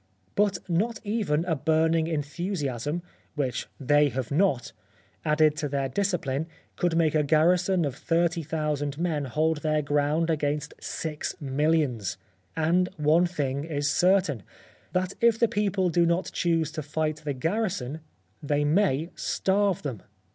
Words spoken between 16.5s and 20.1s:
to fight the garrison, they may starve them.